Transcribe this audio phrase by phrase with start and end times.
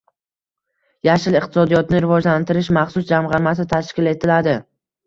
[1.09, 4.61] “Yashil iqtisodiyot”ni rivojlantirish maxsus jamg‘armasi tashkil etiladi.